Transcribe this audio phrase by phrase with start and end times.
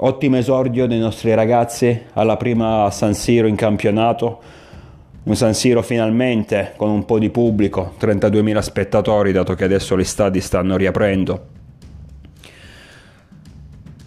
[0.00, 4.40] Ottimo esordio dei nostri ragazzi alla prima San Siro in campionato.
[5.24, 10.04] Un San Siro finalmente con un po' di pubblico, 32.000 spettatori dato che adesso gli
[10.04, 11.46] stadi stanno riaprendo.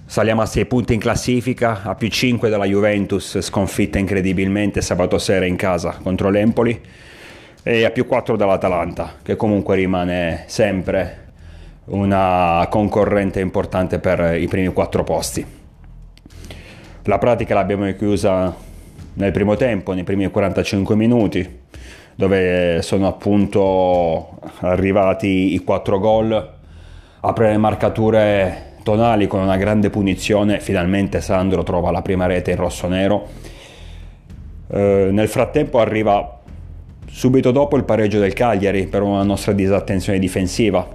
[0.06, 5.46] Saliamo a 6 punti in classifica, a più 5 dalla Juventus, sconfitta incredibilmente sabato sera
[5.46, 6.82] in casa contro l'Empoli,
[7.64, 11.34] e a più 4 dall'Atalanta, che comunque rimane sempre
[11.88, 15.60] una concorrente importante per i primi 4 posti.
[17.06, 18.56] La pratica l'abbiamo chiusa
[19.14, 21.60] nel primo tempo, nei primi 45 minuti,
[22.14, 26.50] dove sono appunto arrivati i quattro gol.
[27.22, 32.58] Apre le marcature tonali con una grande punizione, finalmente Sandro trova la prima rete in
[32.58, 33.28] rosso-nero.
[34.68, 36.40] Eh, nel frattempo arriva
[37.08, 40.88] subito dopo il pareggio del Cagliari per una nostra disattenzione difensiva,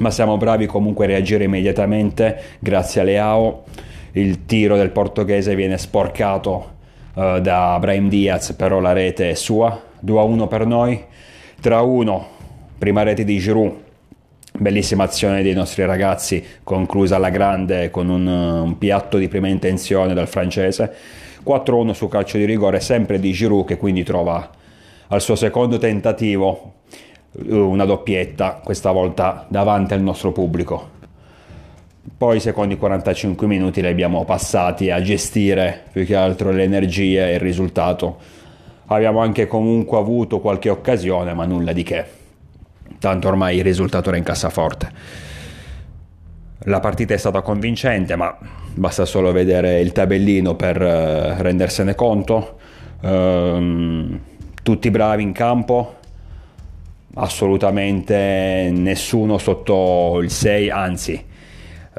[0.00, 3.64] ma siamo bravi comunque a reagire immediatamente grazie a Leao
[4.12, 6.76] il tiro del portoghese viene sporcato
[7.14, 11.02] uh, da Brahim Diaz, però la rete è sua, 2-1 per noi,
[11.62, 12.22] 3-1,
[12.78, 13.72] prima rete di Giroud,
[14.58, 20.14] bellissima azione dei nostri ragazzi, conclusa alla grande con un, un piatto di prima intenzione
[20.14, 20.92] dal francese,
[21.44, 24.50] 4-1 su calcio di rigore, sempre di Giroud che quindi trova
[25.08, 26.74] al suo secondo tentativo
[27.46, 30.96] una doppietta, questa volta davanti al nostro pubblico.
[32.16, 37.30] Poi i secondi 45 minuti li abbiamo passati a gestire più che altro le energie
[37.30, 38.18] e il risultato.
[38.86, 42.04] Abbiamo anche comunque avuto qualche occasione, ma nulla di che.
[42.98, 44.90] Tanto ormai il risultato era in cassaforte.
[46.60, 48.36] La partita è stata convincente, ma
[48.74, 52.58] basta solo vedere il tabellino per uh, rendersene conto.
[53.00, 54.18] Uh,
[54.62, 55.96] tutti bravi in campo,
[57.14, 61.37] assolutamente nessuno sotto il 6, anzi Ehm,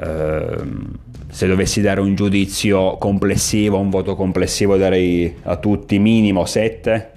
[0.00, 7.10] se dovessi dare un giudizio complessivo, un voto complessivo darei a tutti minimo 7.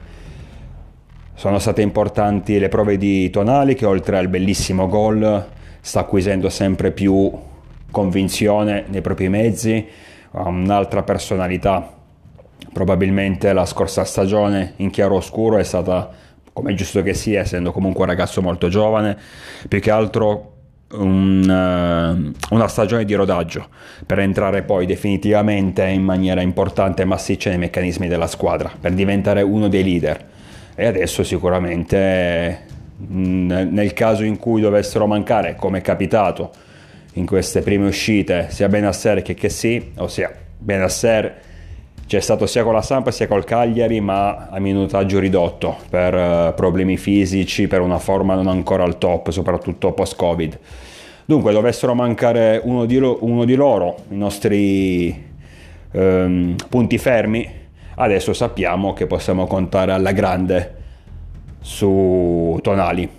[1.35, 5.45] Sono state importanti le prove di Tonali che oltre al bellissimo gol
[5.79, 7.31] sta acquisendo sempre più
[7.89, 9.85] convinzione nei propri mezzi,
[10.31, 11.95] ha un'altra personalità.
[12.71, 16.09] Probabilmente la scorsa stagione in chiaro oscuro è stata,
[16.53, 19.17] come è giusto che sia, essendo comunque un ragazzo molto giovane,
[19.67, 20.52] più che altro
[20.93, 23.67] un, uh, una stagione di rodaggio
[24.05, 29.41] per entrare poi definitivamente in maniera importante e massiccia nei meccanismi della squadra, per diventare
[29.41, 30.31] uno dei leader.
[30.75, 32.71] E adesso sicuramente
[33.07, 36.51] nel caso in cui dovessero mancare, come è capitato
[37.13, 41.41] in queste prime uscite, sia Benasser che Chessy, ossia Benasser
[42.05, 46.53] c'è stato sia con la Sampa sia col Cagliari, ma a minutaggio ridotto per uh,
[46.53, 50.59] problemi fisici, per una forma non ancora al top, soprattutto post-Covid.
[51.25, 55.25] Dunque, dovessero mancare uno di, lo- uno di loro, i nostri
[55.91, 57.49] um, punti fermi,
[57.95, 60.75] adesso sappiamo che possiamo contare alla grande
[61.61, 63.09] su Tonali.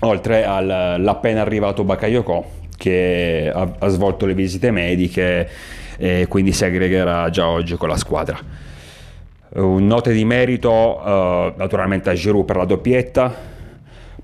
[0.00, 5.48] Oltre all'appena arrivato Bakayoko, che ha, ha svolto le visite mediche
[5.98, 8.36] e quindi si aggregherà già oggi con la squadra.
[9.54, 13.32] Note di merito uh, naturalmente a Giroud per la doppietta,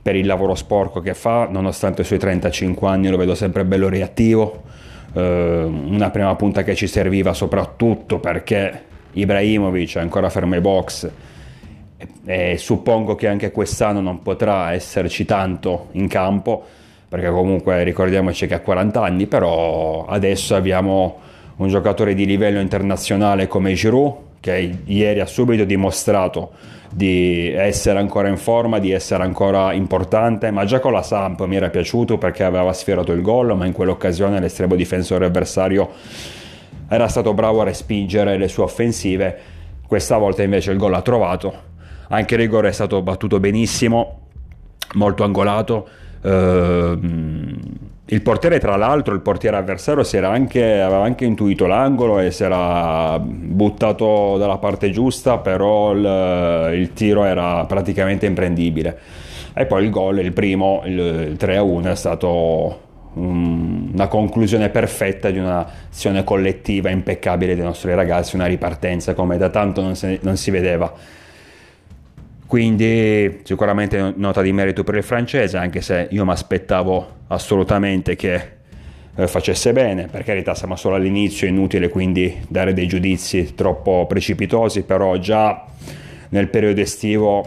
[0.03, 3.89] per il lavoro sporco che fa, nonostante i suoi 35 anni lo vedo sempre bello
[3.89, 4.65] reattivo,
[5.13, 8.83] uh, una prima punta che ci serviva soprattutto perché
[9.13, 11.09] Ibrahimovic è ancora fermo ai box
[12.25, 16.65] e suppongo che anche quest'anno non potrà esserci tanto in campo
[17.09, 21.19] perché comunque ricordiamoci che ha 40 anni però adesso abbiamo
[21.57, 26.51] un giocatore di livello internazionale come Giroud, che ieri ha subito dimostrato
[26.91, 31.57] di essere ancora in forma, di essere ancora importante, ma già con la Samp mi
[31.57, 35.91] era piaciuto perché aveva sfiorato il gol, ma in quell'occasione l'estremo difensore avversario
[36.89, 39.39] era stato bravo a respingere le sue offensive,
[39.87, 41.53] questa volta invece il gol l'ha trovato,
[42.09, 44.21] anche il rigore è stato battuto benissimo,
[44.95, 45.89] molto angolato.
[46.23, 47.59] Ehm,
[48.11, 53.19] il portiere, tra l'altro, il portiere avversario anche, aveva anche intuito l'angolo e si era
[53.19, 58.99] buttato dalla parte giusta, però il, il tiro era praticamente imprendibile.
[59.53, 62.81] E poi il gol, il primo, il, il 3-1, è stato
[63.15, 69.51] un, una conclusione perfetta di un'azione collettiva impeccabile dei nostri ragazzi, una ripartenza come da
[69.51, 70.91] tanto non, se, non si vedeva
[72.49, 78.57] quindi sicuramente nota di merito per il francese, anche se io mi aspettavo assolutamente che
[79.15, 84.07] eh, facesse bene, per carità siamo solo all'inizio, è inutile quindi dare dei giudizi troppo
[84.09, 85.67] precipitosi, però già
[86.31, 87.47] nel periodo estivo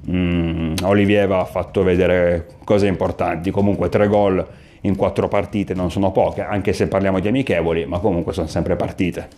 [0.00, 4.44] mh, mm, Olivier ha fatto vedere cose importanti, comunque tre gol
[4.80, 8.74] in quattro partite non sono poche, anche se parliamo di amichevoli, ma comunque sono sempre
[8.74, 9.28] partite.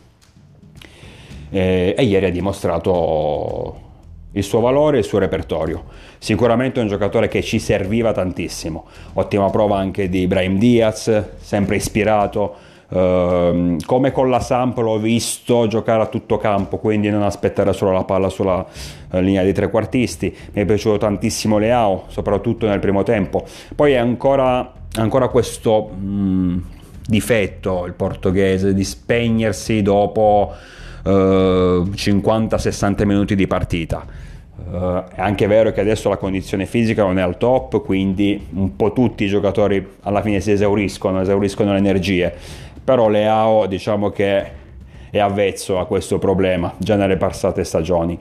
[1.50, 3.87] E, e ieri ha dimostrato
[4.38, 5.84] il suo valore e il suo repertorio.
[6.18, 8.86] Sicuramente è un giocatore che ci serviva tantissimo.
[9.14, 12.66] Ottima prova anche di Ibrahim Diaz, sempre ispirato.
[12.88, 17.92] Uh, come con la Samp l'ho visto giocare a tutto campo, quindi non aspettare solo
[17.92, 20.34] la palla sulla uh, linea dei trequartisti.
[20.52, 23.44] Mi è piaciuto tantissimo Leao, soprattutto nel primo tempo.
[23.74, 26.62] Poi è ancora, ancora questo mh,
[27.06, 30.54] difetto, il portoghese, di spegnersi dopo
[31.04, 34.27] uh, eh, 50-60 minuti di partita
[34.58, 38.74] Uh, è anche vero che adesso la condizione fisica non è al top, quindi un
[38.74, 42.34] po' tutti i giocatori alla fine si esauriscono, esauriscono le energie.
[42.82, 44.56] Però Leao diciamo che
[45.10, 48.18] è avvezzo a questo problema già nelle passate stagioni.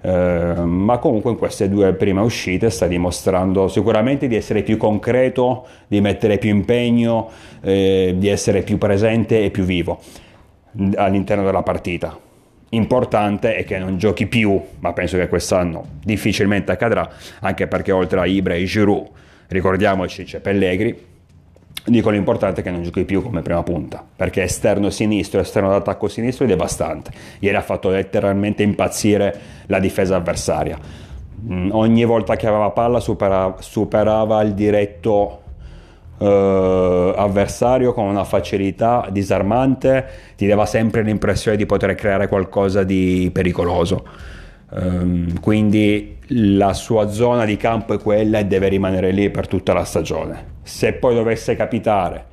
[0.00, 5.66] Uh, ma comunque in queste due prime uscite sta dimostrando sicuramente di essere più concreto,
[5.86, 7.30] di mettere più impegno,
[7.62, 9.98] eh, di essere più presente e più vivo
[10.96, 12.18] all'interno della partita
[12.74, 17.08] importante è che non giochi più, ma penso che quest'anno difficilmente accadrà,
[17.40, 19.08] anche perché oltre a Ibra e Giroud,
[19.48, 21.12] ricordiamoci c'è Pellegri,
[21.86, 26.08] dico l'importante è che non giochi più come prima punta, perché esterno sinistro, esterno d'attacco
[26.08, 27.10] sinistro è devastante.
[27.40, 30.78] Ieri ha fatto letteralmente impazzire la difesa avversaria.
[31.46, 35.42] Mm, ogni volta che aveva palla superava, superava il diretto
[36.16, 40.06] Uh, avversario con una facilità disarmante
[40.36, 44.06] ti dava sempre l'impressione di poter creare qualcosa di pericoloso.
[44.70, 49.72] Um, quindi la sua zona di campo è quella e deve rimanere lì per tutta
[49.72, 50.52] la stagione.
[50.62, 52.24] Se poi dovesse capitare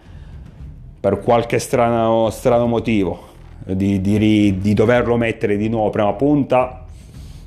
[0.99, 3.29] per qualche strano, strano motivo
[3.65, 6.85] di, di, di doverlo mettere di nuovo prima punta,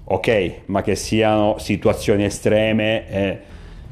[0.03, 3.09] ok, ma che siano situazioni estreme.
[3.09, 3.39] E,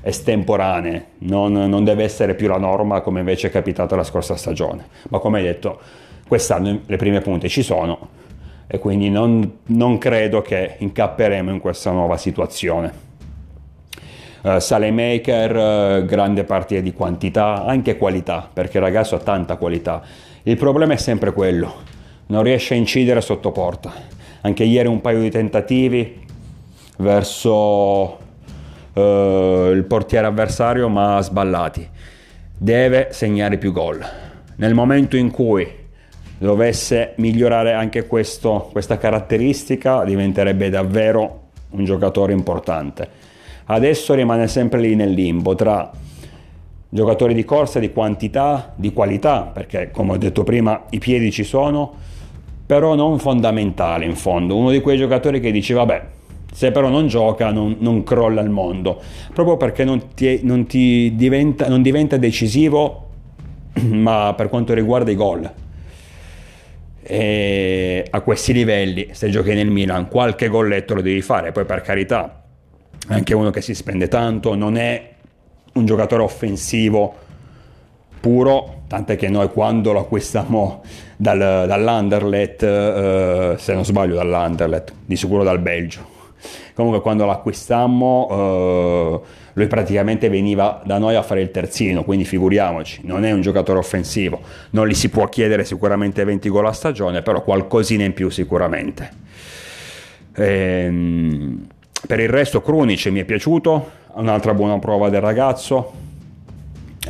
[0.02, 4.86] estemporanee, non, non, deve essere più la norma come invece è capitato la scorsa stagione.
[5.08, 5.80] Ma come hai detto,
[6.26, 8.20] quest'anno le prime punte ci sono
[8.66, 13.10] e quindi non, non credo che incapperemo in questa nuova situazione.
[14.42, 20.02] Uh, Salemaker, uh, grande partita di quantità, anche qualità, perché il ragazzo ha tanta qualità.
[20.42, 21.72] Il problema è sempre quello,
[22.26, 23.92] non riesce a incidere sotto porta.
[24.40, 26.20] Anche ieri un paio di tentativi
[26.96, 28.21] verso
[28.94, 31.88] uh, il portiere avversario ma sballati.
[32.56, 34.04] Deve segnare più gol.
[34.56, 35.66] Nel momento in cui
[36.38, 41.40] dovesse migliorare anche questo, questa caratteristica diventerebbe davvero
[41.70, 43.08] un giocatore importante.
[43.66, 45.90] Adesso rimane sempre lì nel limbo tra
[46.88, 51.44] giocatori di corsa, di quantità, di qualità, perché come ho detto prima i piedi ci
[51.44, 51.94] sono,
[52.66, 54.56] però non fondamentale in fondo.
[54.56, 56.02] Uno di quei giocatori che dice vabbè,
[56.52, 59.00] se però non gioca non, non crolla il mondo,
[59.32, 63.08] proprio perché non, ti, non, ti diventa, non diventa decisivo,
[63.80, 65.50] ma per quanto riguarda i gol.
[67.04, 71.80] E a questi livelli, se giochi nel Milan, qualche golletto lo devi fare, poi per
[71.80, 72.44] carità,
[73.08, 75.10] anche uno che si spende tanto, non è
[75.72, 77.14] un giocatore offensivo
[78.20, 80.82] puro, tant'è che noi quando lo acquistiamo
[81.16, 86.11] dal, dall'Underlet, eh, se non sbaglio dall'Underlet, di sicuro dal Belgio,
[86.74, 89.20] Comunque quando l'acquistammo eh,
[89.54, 93.78] lui praticamente veniva da noi a fare il terzino, quindi figuriamoci, non è un giocatore
[93.78, 98.30] offensivo, non gli si può chiedere sicuramente 20 gol a stagione, però qualcosina in più
[98.30, 99.10] sicuramente.
[100.34, 101.66] Ehm,
[102.06, 105.92] per il resto Krunic mi è piaciuto, un'altra buona prova del ragazzo,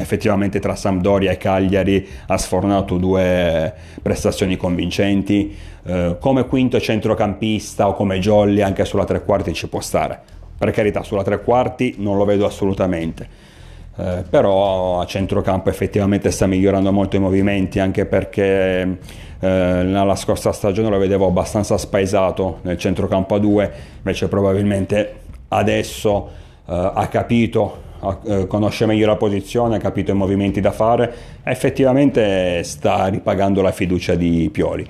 [0.03, 5.57] effettivamente tra Sampdoria e Cagliari ha sfornato due prestazioni convincenti.
[5.85, 10.21] Eh, come quinto centrocampista o come Jolly anche sulla tre quarti ci può stare.
[10.59, 13.51] Per carità sulla tre quarti non lo vedo assolutamente.
[13.95, 18.97] Eh, però a centrocampo effettivamente sta migliorando molto i movimenti anche perché eh,
[19.39, 25.17] nella scorsa stagione lo vedevo abbastanza spaesato nel centrocampo a due invece probabilmente
[25.49, 26.31] adesso
[26.67, 27.91] eh, ha capito
[28.25, 33.73] eh, conosce meglio la posizione, ha capito i movimenti da fare, effettivamente sta ripagando la
[33.73, 34.87] fiducia di Pioli.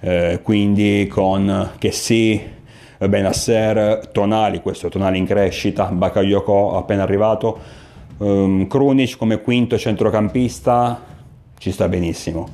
[0.00, 2.40] Eh, quindi con che sì,
[2.98, 7.58] Benasser, Tonali, questo Tonali in crescita, Bakayoko appena arrivato,
[8.18, 11.00] um, Krunic come quinto centrocampista
[11.58, 12.48] ci sta benissimo.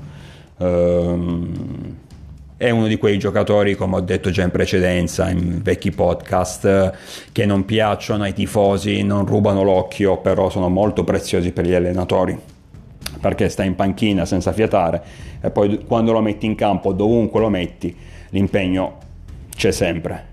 [0.59, 1.97] Um,
[2.63, 6.93] è uno di quei giocatori, come ho detto già in precedenza, in vecchi podcast,
[7.33, 12.39] che non piacciono ai tifosi, non rubano l'occhio, però sono molto preziosi per gli allenatori
[13.21, 15.03] perché sta in panchina senza fiatare
[15.41, 17.95] e poi quando lo metti in campo, dovunque lo metti,
[18.31, 18.99] l'impegno
[19.55, 20.27] c'è sempre.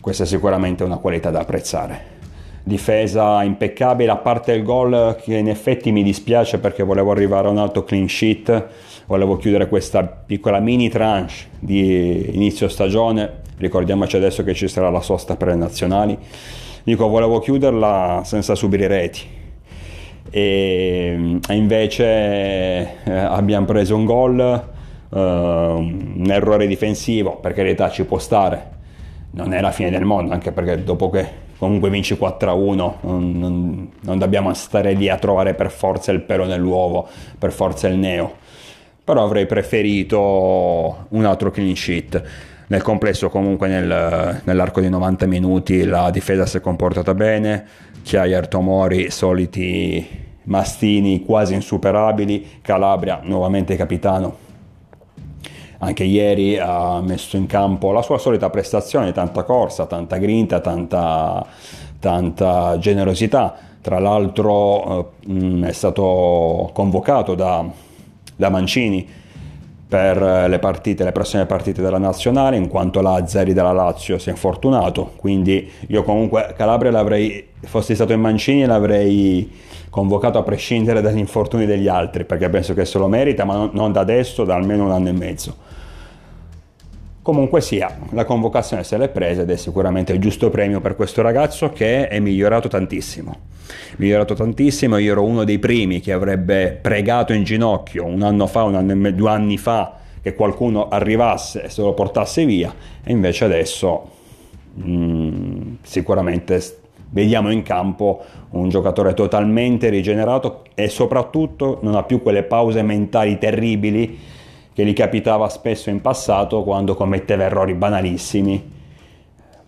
[0.00, 2.18] Questa è sicuramente una qualità da apprezzare.
[2.62, 7.50] difesa impeccabile, a parte il gol che in effetti mi dispiace perché volevo arrivare a
[7.50, 8.68] un alto clean sheet,
[9.10, 15.00] volevo chiudere questa piccola mini tranche di inizio stagione, ricordiamoci adesso che ci sarà la
[15.00, 16.16] sosta per le nazionali,
[16.84, 19.38] dico volevo chiuderla senza subire reti.
[20.30, 28.18] E invece eh, abbiamo preso un gol, eh, un errore difensivo, per carità ci può
[28.18, 28.70] stare,
[29.32, 33.90] non è la fine del mondo, anche perché dopo che comunque vinci 4-1, non, non,
[34.02, 38.38] non, dobbiamo stare lì a trovare per forza il pelo nell'uovo, per forza il neo.
[39.04, 42.22] Però avrei preferito un altro clean sheet.
[42.68, 47.66] Nel complesso comunque nel, nell'arco di 90 minuti la difesa si è comportata bene,
[48.02, 54.48] Chiaia Tomori soliti mastini quasi insuperabili, Calabria nuovamente capitano
[55.82, 61.44] anche ieri ha messo in campo la sua solita prestazione, tanta corsa, tanta grinta, tanta,
[61.98, 63.56] tanta generosità.
[63.80, 67.64] Tra l'altro eh, è stato convocato da,
[68.40, 69.06] da Mancini
[69.86, 74.32] per le, partite, le prossime partite della nazionale, in quanto Lazzari della Lazio si è
[74.32, 75.12] infortunato.
[75.16, 79.50] Quindi io comunque Calabria l'avrei, fossi stato in Mancini, l'avrei
[79.90, 83.92] convocato a prescindere dagli infortuni degli altri, perché penso che se lo merita, ma non
[83.92, 85.56] da adesso, da almeno un anno e mezzo.
[87.22, 91.20] Comunque sia, la convocazione se l'è presa ed è sicuramente il giusto premio per questo
[91.20, 93.36] ragazzo che è migliorato tantissimo.
[93.96, 98.62] Migliorato tantissimo, io ero uno dei primi che avrebbe pregato in ginocchio un anno fa,
[98.62, 102.74] un anno e due anni fa, che qualcuno arrivasse e se lo portasse via,
[103.04, 104.08] e invece adesso
[104.74, 106.78] mh, mm, sicuramente
[107.10, 113.36] vediamo in campo un giocatore totalmente rigenerato e soprattutto non ha più quelle pause mentali
[113.36, 114.18] terribili
[114.80, 118.72] che gli capitava spesso in passato quando commetteva errori banalissimi,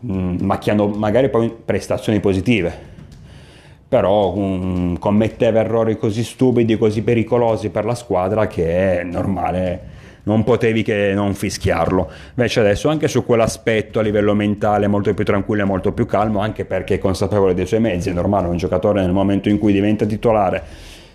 [0.06, 2.90] mm, macchiando magari poi prestazioni positive.
[3.88, 9.90] Però um, commetteva errori così stupidi, così pericolosi per la squadra che è normale,
[10.22, 12.10] non potevi che non fischiarlo.
[12.36, 16.40] Invece adesso anche su quell'aspetto a livello mentale molto più tranquillo e molto più calmo,
[16.40, 19.74] anche perché è consapevole dei suoi mezzi, è normale un giocatore nel momento in cui
[19.74, 20.62] diventa titolare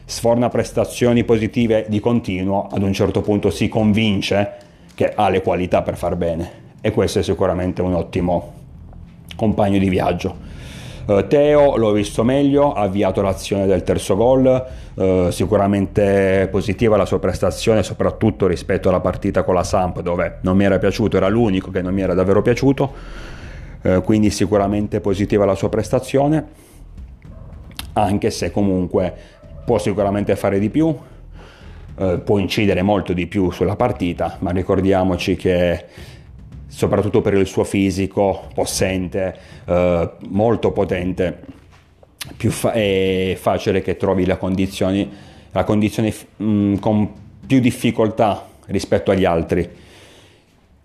[0.09, 4.51] sforna prestazioni positive di continuo, ad un certo punto si convince
[4.95, 8.53] che ha le qualità per far bene e questo è sicuramente un ottimo
[9.35, 10.45] compagno di viaggio.
[11.07, 17.05] Uh, Teo l'ho visto meglio, ha avviato l'azione del terzo gol, uh, sicuramente positiva la
[17.05, 21.27] sua prestazione, soprattutto rispetto alla partita con la Samp dove non mi era piaciuto, era
[21.27, 22.93] l'unico che non mi era davvero piaciuto,
[23.81, 26.45] uh, quindi sicuramente positiva la sua prestazione,
[27.93, 29.13] anche se comunque
[29.67, 30.97] può sicuramente fare di più,
[31.97, 35.83] eh, può incidere molto di più sulla partita, ma ricordiamoci che
[36.67, 41.39] soprattutto per il suo fisico possente, eh, molto potente,
[42.37, 45.05] fa- è facile che trovi la condizione,
[45.51, 47.11] la condizione mh, mm, con
[47.45, 49.69] più difficoltà rispetto agli altri.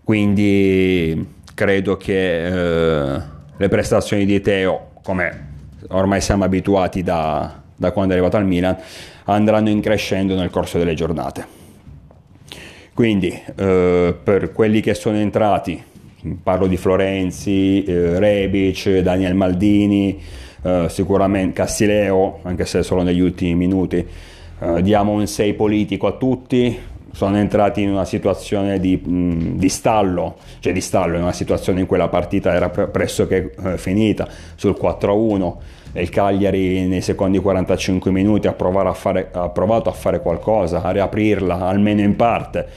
[0.03, 3.21] Quindi credo che eh,
[3.55, 5.51] le prestazioni di Teo, come
[5.87, 8.77] ormai siamo abituati da, da quando è arrivato al Milan,
[9.25, 11.61] andranno in crescendo nel corso delle giornate.
[12.93, 15.83] Quindi eh, per quelli che sono entrati,
[16.41, 20.21] parlo di Florenzi, eh, Rebic, Daniel Maldini,
[20.61, 24.05] eh, sicuramente Castileo, anche se solo negli ultimi minuti,
[24.59, 26.77] eh, diamo un 6 politico a tutti,
[27.13, 31.79] sono entrati in una situazione di, mh, di, stallo, cioè di stallo, in una situazione
[31.79, 35.53] in cui la partita era pressoché eh, finita sul 4-1
[35.93, 40.89] il Cagliari nei secondi 45 minuti ha, a fare, ha provato a fare qualcosa, a
[40.89, 42.67] riaprirla almeno in parte,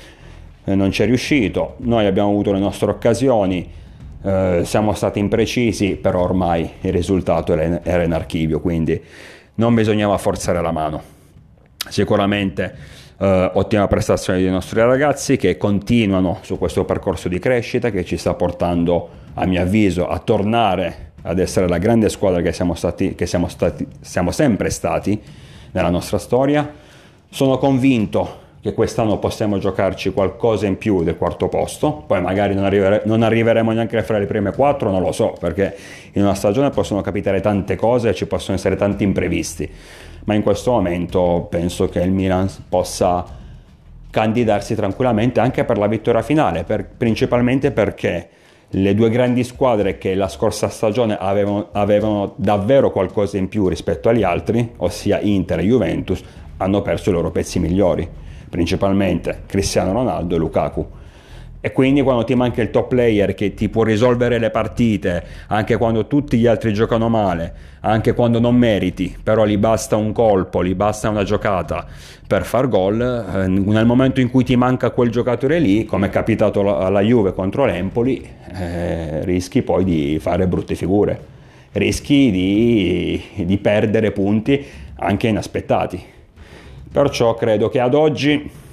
[0.65, 3.67] eh, non ci è riuscito, noi abbiamo avuto le nostre occasioni,
[4.23, 9.01] eh, siamo stati imprecisi, però ormai il risultato era, era in archivio, quindi
[9.55, 11.15] non bisognava forzare la mano.
[11.89, 12.75] Sicuramente
[13.19, 18.19] Uh, ottima prestazione dei nostri ragazzi che continuano su questo percorso di crescita che ci
[18.19, 23.15] sta portando, a mio avviso, a tornare ad essere la grande squadra che siamo, stati,
[23.15, 25.19] che siamo, stati, siamo sempre stati
[25.73, 26.71] nella nostra storia.
[27.31, 32.65] Sono convinto che quest'anno possiamo giocarci qualcosa in più del quarto posto, poi magari non,
[32.65, 35.77] arrivere, non arriveremo neanche fra le prime quattro, non lo so, perché
[36.13, 39.71] in una stagione possono capitare tante cose e ci possono essere tanti imprevisti,
[40.27, 43.25] ma in questo momento penso che il Milan possa
[44.11, 48.29] candidarsi tranquillamente anche per la vittoria finale, per, principalmente perché
[48.71, 54.09] le due grandi squadre che la scorsa stagione avevano, avevano, davvero qualcosa in più rispetto
[54.09, 56.23] agli altri, ossia Inter e Juventus,
[56.57, 58.09] hanno perso i loro pezzi migliori,
[58.49, 60.87] principalmente Cristiano Ronaldo e Lukaku.
[61.67, 65.77] E quindi quando ti manca il top player che ti può risolvere le partite, anche
[65.77, 70.63] quando tutti gli altri giocano male, anche quando non meriti, però gli basta un colpo,
[70.63, 71.85] gli basta una giocata
[72.25, 76.11] per far gol, eh, nel momento in cui ti manca quel giocatore lì, come è
[76.11, 81.19] capitato alla Juve contro l'Empoli, eh, rischi poi di fare brutte figure,
[81.73, 84.65] rischi di, di perdere punti
[84.99, 86.01] anche inaspettati.
[86.93, 88.65] Perciò credo che ad oggi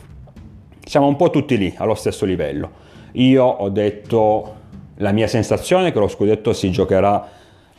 [0.93, 2.69] siamo un po' tutti lì, allo stesso livello.
[3.13, 4.53] Io ho detto
[4.97, 7.29] la mia sensazione è che lo scudetto si giocherà,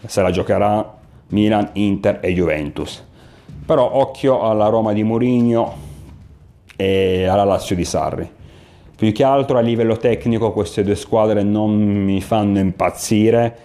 [0.05, 0.97] se la giocherà
[1.29, 3.05] Milan, Inter e Juventus.
[3.65, 5.77] Però occhio alla Roma di Mourinho
[6.75, 8.29] e alla Lazio di Sarri.
[8.97, 13.57] Più che altro a livello tecnico queste due squadre non mi fanno impazzire,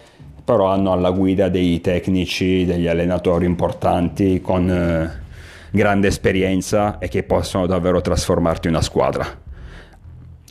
[0.44, 5.28] però hanno alla guida dei tecnici, degli allenatori importanti con eh,
[5.72, 9.26] grande esperienza e che possono davvero trasformarti una squadra.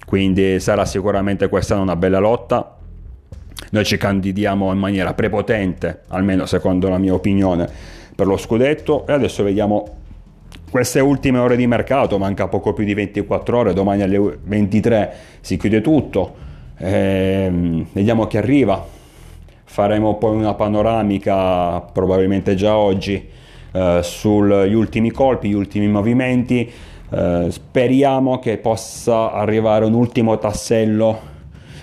[0.04, 2.76] Quindi sarà sicuramente quest'anno una bella lotta.
[3.70, 7.68] Noi ci candidiamo in maniera prepotente, almeno secondo la mia opinione,
[8.14, 9.06] per lo scudetto.
[9.06, 9.96] E adesso vediamo
[10.70, 15.56] queste ultime ore di mercato, manca poco più di 24 ore, domani alle 23 si
[15.56, 16.34] chiude tutto,
[16.78, 18.84] ehm, vediamo chi arriva,
[19.64, 23.36] faremo poi una panoramica probabilmente già oggi
[23.78, 26.70] eh, sugli ultimi colpi, gli ultimi movimenti,
[27.10, 31.20] eh, speriamo che possa arrivare un ultimo tassello,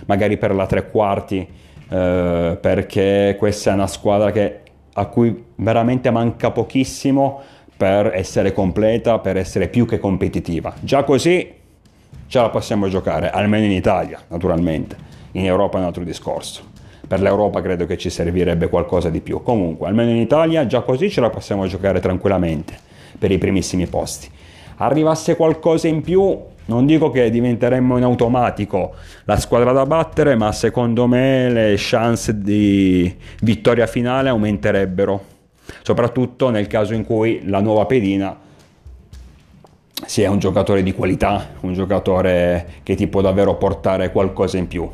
[0.05, 1.47] magari per la tre quarti,
[1.89, 4.59] eh, perché questa è una squadra che,
[4.93, 7.41] a cui veramente manca pochissimo
[7.77, 10.73] per essere completa, per essere più che competitiva.
[10.81, 11.49] Già così
[12.27, 15.13] ce la possiamo giocare, almeno in Italia, naturalmente.
[15.31, 16.74] In Europa è un altro discorso.
[17.07, 19.41] Per l'Europa credo che ci servirebbe qualcosa di più.
[19.43, 22.77] Comunque, almeno in Italia, già così ce la possiamo giocare tranquillamente
[23.17, 24.29] per i primissimi posti
[24.77, 28.95] arrivasse qualcosa in più, non dico che diventeremmo in automatico
[29.25, 35.23] la squadra da battere, ma secondo me le chance di vittoria finale aumenterebbero,
[35.81, 38.37] soprattutto nel caso in cui la nuova pedina
[40.05, 44.89] sia un giocatore di qualità, un giocatore che ti può davvero portare qualcosa in più.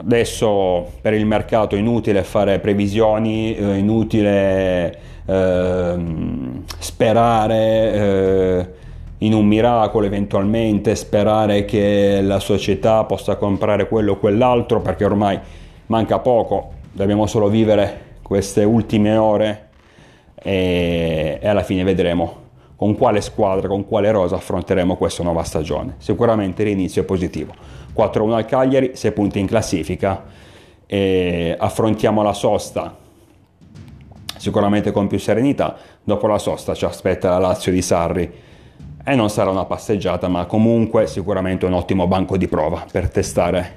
[0.00, 8.68] Adesso per il mercato è inutile fare previsioni, è inutile Ehm, sperare eh,
[9.18, 15.38] in un miracolo eventualmente, sperare che la società possa comprare quello o quell'altro perché ormai
[15.86, 19.68] manca poco, dobbiamo solo vivere queste ultime ore
[20.34, 22.48] e, e alla fine vedremo
[22.80, 25.96] con quale squadra, con quale rosa affronteremo questa nuova stagione.
[25.98, 27.52] Sicuramente l'inizio è positivo.
[27.94, 30.24] 4-1 al Cagliari, 6 punti in classifica
[30.86, 32.96] e affrontiamo la sosta
[34.38, 35.76] sicuramente con più serenità.
[36.02, 38.32] Dopo la sosta ci aspetta la Lazio di Sarri
[39.04, 43.76] e non sarà una passeggiata, ma comunque sicuramente un ottimo banco di prova per testare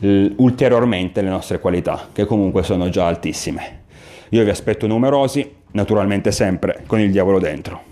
[0.00, 3.82] ulteriormente le nostre qualità, che comunque sono già altissime.
[4.30, 7.89] Io vi aspetto numerosi, naturalmente sempre con il diavolo dentro.